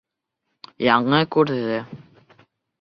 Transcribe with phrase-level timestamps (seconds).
[0.85, 1.79] Яңы күрҙе.